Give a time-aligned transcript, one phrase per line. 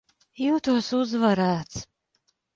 [0.43, 1.85] Jūtos uzvarēts.